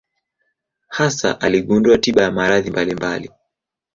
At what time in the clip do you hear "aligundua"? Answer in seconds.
1.41-1.97